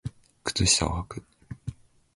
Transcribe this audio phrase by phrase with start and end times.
[0.43, 1.23] 靴下をはく